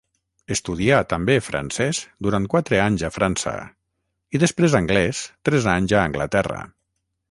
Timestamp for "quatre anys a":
2.55-3.13